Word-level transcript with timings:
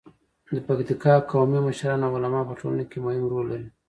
د 0.55 0.57
پکتیکا 0.67 1.13
قومي 1.31 1.59
مشران 1.67 1.99
او 2.07 2.11
علما 2.17 2.41
په 2.47 2.53
ټولنه 2.59 2.83
کې 2.89 2.97
مهم 3.05 3.25
رول 3.31 3.45
لري. 3.51 3.67